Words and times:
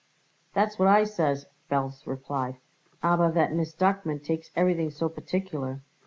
"That's 0.55 0.79
what 0.79 0.87
I 0.87 1.03
says," 1.03 1.45
Belz 1.69 2.07
replied, 2.07 2.57
"aber 3.03 3.31
that 3.33 3.53
Miss 3.53 3.75
Duckman 3.75 4.23
takes 4.23 4.49
everything 4.55 4.89
so 4.89 5.09
particular. 5.09 5.83